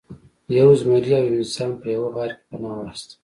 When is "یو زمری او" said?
0.57-1.25